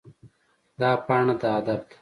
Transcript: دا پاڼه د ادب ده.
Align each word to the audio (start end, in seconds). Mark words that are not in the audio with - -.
دا 0.79 0.89
پاڼه 1.05 1.33
د 1.41 1.43
ادب 1.57 1.79
ده. 1.83 1.85